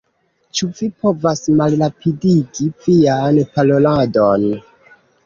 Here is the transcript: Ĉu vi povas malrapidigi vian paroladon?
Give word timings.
Ĉu 0.59 0.67
vi 0.77 0.87
povas 1.03 1.43
malrapidigi 1.59 2.71
vian 2.87 3.39
paroladon? 3.59 4.49